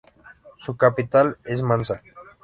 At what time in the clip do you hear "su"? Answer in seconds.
0.57-0.77